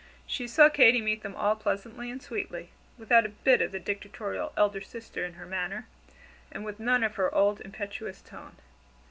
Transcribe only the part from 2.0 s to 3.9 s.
and sweetly, without a bit of the